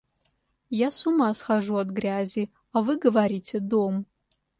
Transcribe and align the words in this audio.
Я 0.85 0.89
с 0.89 1.05
ума 1.05 1.31
схожу 1.35 1.75
от 1.77 1.89
грязи, 1.91 2.51
а 2.71 2.81
вы 2.81 2.95
говорите— 2.97 3.59
дом! 3.59 4.07